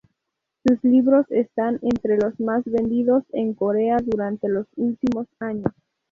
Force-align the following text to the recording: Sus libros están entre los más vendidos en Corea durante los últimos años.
Sus 0.65 0.83
libros 0.83 1.27
están 1.29 1.77
entre 1.83 2.17
los 2.17 2.39
más 2.39 2.63
vendidos 2.65 3.23
en 3.33 3.53
Corea 3.53 3.97
durante 4.03 4.49
los 4.49 4.65
últimos 4.75 5.27
años. 5.37 5.71